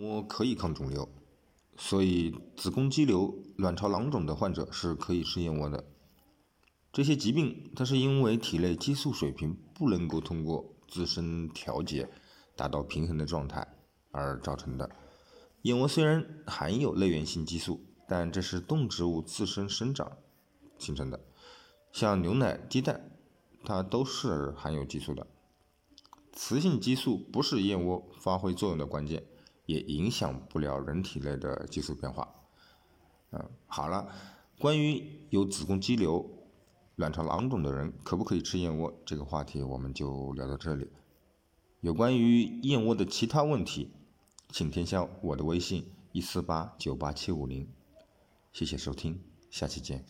[0.00, 1.08] 我可以抗肿瘤，
[1.76, 5.84] 所以子宫肌瘤、卵巢囊肿的患者是可以吃燕窝的。
[6.92, 12.08] 这些疾病它是因为体内激素水平不能够通过自身调节
[12.54, 13.66] 达到平衡的状态
[14.12, 14.88] 而造成的。
[15.62, 20.16] 燕窝虽然含有类源性激素，但这是动植物自身生长
[20.78, 21.20] 形成的，
[21.90, 23.10] 像牛奶、鸡蛋，
[23.64, 25.26] 它都是含有激素的。
[26.32, 29.24] 雌性激素不是燕窝发挥作用的关键。
[29.68, 32.26] 也影响不了人体内的激素变化。
[33.32, 34.08] 嗯，好了，
[34.58, 36.24] 关于有子宫肌瘤、
[36.96, 40.88] 卵巢囊肿的人可不可以吃燕窝这个话题，我们就聊到这里。
[41.82, 43.92] 有关于燕窝的其他问题，
[44.48, 47.68] 请添加我的微信一四八九八七五零。
[48.54, 50.06] 谢谢收听，下期见。